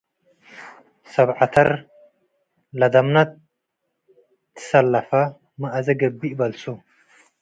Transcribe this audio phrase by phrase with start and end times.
[1.11, 1.69] ሰብ ዐተር
[2.79, 3.15] ለደምነ
[4.55, 5.09] ትሰለፈ
[5.61, 6.63] መአዜ ገብእ በልሶ